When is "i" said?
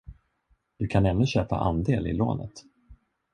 2.07-2.13